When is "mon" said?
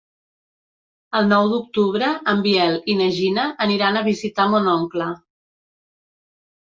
4.55-4.71